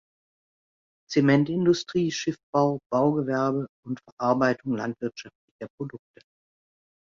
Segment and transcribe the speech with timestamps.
[1.11, 6.21] Zementindustrie, Schiffbau, Baugewerbe und Verarbeitung landwirtschaftlicher Produkte.